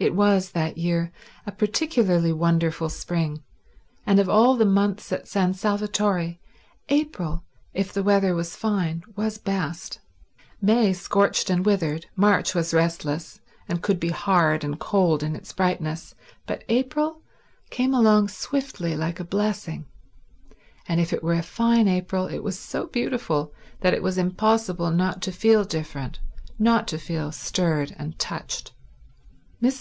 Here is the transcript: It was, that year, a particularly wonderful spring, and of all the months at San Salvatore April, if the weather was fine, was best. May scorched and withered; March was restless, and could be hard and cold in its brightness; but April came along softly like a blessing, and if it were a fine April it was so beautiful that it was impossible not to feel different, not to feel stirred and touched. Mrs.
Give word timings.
It 0.00 0.14
was, 0.14 0.52
that 0.52 0.78
year, 0.78 1.10
a 1.44 1.50
particularly 1.50 2.32
wonderful 2.32 2.88
spring, 2.88 3.42
and 4.06 4.20
of 4.20 4.28
all 4.28 4.54
the 4.56 4.64
months 4.64 5.10
at 5.10 5.26
San 5.26 5.54
Salvatore 5.54 6.36
April, 6.88 7.42
if 7.74 7.92
the 7.92 8.04
weather 8.04 8.32
was 8.32 8.54
fine, 8.54 9.02
was 9.16 9.38
best. 9.38 9.98
May 10.62 10.92
scorched 10.92 11.50
and 11.50 11.66
withered; 11.66 12.06
March 12.14 12.54
was 12.54 12.72
restless, 12.72 13.40
and 13.68 13.82
could 13.82 13.98
be 13.98 14.10
hard 14.10 14.62
and 14.62 14.78
cold 14.78 15.24
in 15.24 15.34
its 15.34 15.52
brightness; 15.52 16.14
but 16.46 16.62
April 16.68 17.20
came 17.70 17.92
along 17.92 18.28
softly 18.28 18.94
like 18.96 19.18
a 19.18 19.24
blessing, 19.24 19.84
and 20.86 21.00
if 21.00 21.12
it 21.12 21.24
were 21.24 21.34
a 21.34 21.42
fine 21.42 21.88
April 21.88 22.28
it 22.28 22.44
was 22.44 22.56
so 22.56 22.86
beautiful 22.86 23.52
that 23.80 23.94
it 23.94 24.04
was 24.04 24.16
impossible 24.16 24.92
not 24.92 25.20
to 25.22 25.32
feel 25.32 25.64
different, 25.64 26.20
not 26.56 26.86
to 26.86 26.98
feel 26.98 27.32
stirred 27.32 27.96
and 27.98 28.16
touched. 28.20 28.70
Mrs. 28.70 28.76